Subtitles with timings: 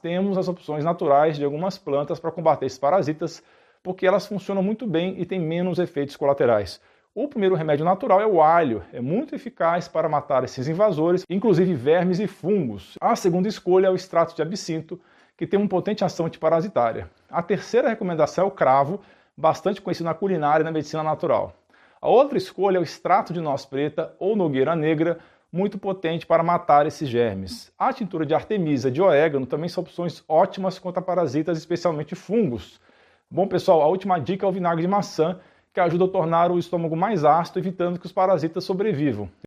[0.00, 3.42] temos as opções naturais de algumas plantas para combater esses parasitas,
[3.82, 6.80] porque elas funcionam muito bem e têm menos efeitos colaterais.
[7.14, 11.72] O primeiro remédio natural é o alho, é muito eficaz para matar esses invasores, inclusive
[11.74, 12.96] vermes e fungos.
[13.00, 15.00] A segunda escolha é o extrato de absinto,
[15.36, 17.08] que tem uma potente ação antiparasitária.
[17.30, 19.00] A terceira recomendação é o cravo,
[19.36, 21.54] bastante conhecido na culinária e na medicina natural.
[22.00, 25.18] A outra escolha é o extrato de noz preta ou nogueira negra,
[25.54, 27.72] muito potente para matar esses germes.
[27.78, 32.80] A tintura de artemisa de orégano também são opções ótimas contra parasitas, especialmente fungos.
[33.30, 35.38] Bom, pessoal, a última dica é o vinagre de maçã,
[35.72, 39.30] que ajuda a tornar o estômago mais ácido, evitando que os parasitas sobrevivam.